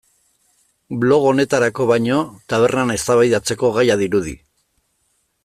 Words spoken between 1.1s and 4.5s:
honetarako baino tabernan eztabaidatzeko gaia dirudi.